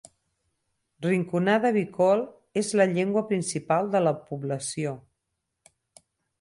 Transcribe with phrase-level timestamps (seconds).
[1.05, 2.25] Rinconada Bikol
[2.63, 4.97] és la llengua principal de la població.